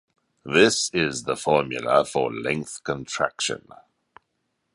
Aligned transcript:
This 0.43 0.89
is 0.95 1.25
the 1.25 1.35
formula 1.35 2.03
for 2.05 2.33
length 2.33 2.83
contraction. 2.83 3.67